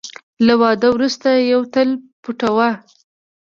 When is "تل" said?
1.73-1.89